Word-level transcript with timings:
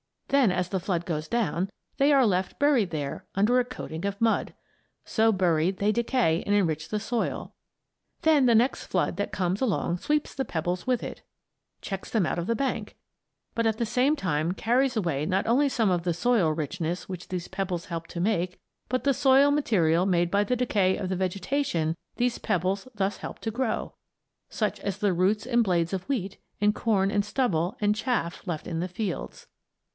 Then, 0.29 0.49
as 0.49 0.69
the 0.69 0.79
flood 0.79 1.05
goes 1.05 1.27
down, 1.27 1.69
they 1.97 2.11
are 2.11 2.25
left 2.25 2.57
buried 2.57 2.89
there 2.89 3.25
under 3.35 3.59
a 3.59 3.65
coating 3.65 4.05
of 4.05 4.19
mud. 4.19 4.55
So 5.03 5.31
buried, 5.31 5.77
they 5.77 5.91
decay 5.91 6.41
and 6.45 6.55
enrich 6.55 6.87
the 6.89 7.01
soil. 7.01 7.53
Then 8.21 8.45
the 8.45 8.55
next 8.55 8.85
flood 8.87 9.17
that 9.17 9.33
comes 9.33 9.61
along 9.61 9.97
sweeps 9.97 10.33
the 10.33 10.45
pebbles 10.45 10.87
with 10.87 11.03
it 11.03 11.21
checks 11.81 12.09
them 12.09 12.25
out 12.25 12.39
of 12.39 12.47
the 12.47 12.55
bank 12.55 12.95
but 13.53 13.67
at 13.67 13.77
the 13.77 13.85
same 13.85 14.15
time 14.15 14.53
carries 14.53 14.95
away 14.95 15.25
not 15.25 15.45
only 15.45 15.67
some 15.69 15.91
of 15.91 16.03
the 16.03 16.13
soil 16.13 16.49
richness 16.49 17.07
which 17.09 17.27
these 17.27 17.49
pebbles 17.49 17.87
helped 17.87 18.09
to 18.11 18.21
make 18.21 18.57
but 18.89 19.03
the 19.03 19.13
soil 19.13 19.51
material 19.51 20.05
made 20.07 20.31
by 20.31 20.43
the 20.45 20.55
decay 20.55 20.95
of 20.97 21.09
the 21.09 21.15
vegetation 21.15 21.95
these 22.15 22.39
pebbles 22.39 22.87
thus 22.95 23.17
helped 23.17 23.41
to 23.43 23.51
grow, 23.51 23.93
such 24.49 24.79
as 24.79 24.97
the 24.97 25.13
roots 25.13 25.45
and 25.45 25.63
blades 25.63 25.93
of 25.93 26.07
wheat 26.09 26.39
and 26.61 26.73
corn 26.73 27.11
and 27.11 27.23
stubble 27.25 27.75
and 27.81 27.95
chaff 27.95 28.47
left 28.47 28.65
in 28.65 28.79
the 28.79 28.87
fields. 28.87 29.47